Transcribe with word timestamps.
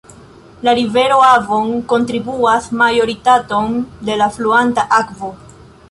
La 0.67 0.71
rivero 0.77 1.19
Avon 1.25 1.69
kontribuas 1.93 2.71
majoritaton 2.81 3.79
de 4.09 4.21
la 4.23 4.33
fluanta 4.39 4.89
akvo. 5.03 5.33